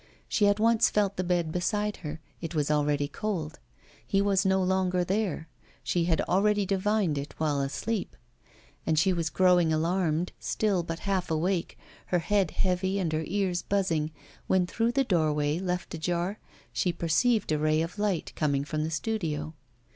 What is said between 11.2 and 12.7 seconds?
awake, her head